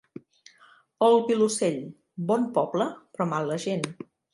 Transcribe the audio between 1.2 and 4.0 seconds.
Vilosell, bon poble però mala gent.